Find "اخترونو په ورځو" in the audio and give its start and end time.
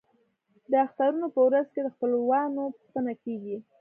0.85-1.71